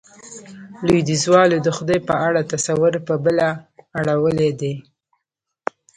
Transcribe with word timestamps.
لوېديځوالو 0.85 1.57
د 1.61 1.67
خدای 1.77 1.99
په 2.07 2.13
اړه 2.27 2.41
تصور، 2.53 2.93
په 3.07 3.13
بله 3.23 3.47
اړولی 3.99 4.51
دی. 4.59 4.73